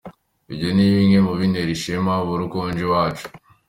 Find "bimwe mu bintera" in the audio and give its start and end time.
0.93-1.71